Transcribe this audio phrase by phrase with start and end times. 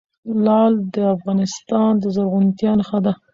[0.43, 3.13] لعل د افغانستان د زرغونتیا نښه ده.